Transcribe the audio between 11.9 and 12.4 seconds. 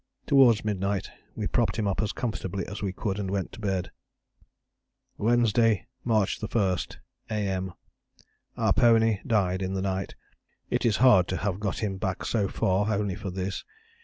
back